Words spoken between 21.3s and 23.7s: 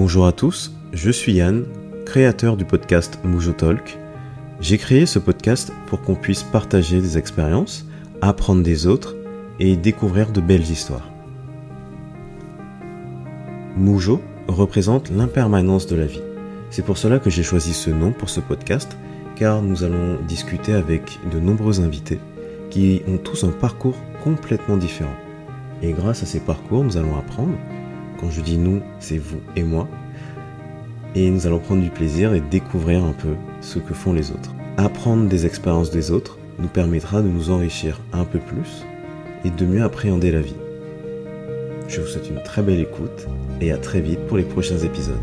de nombreux invités qui ont tous un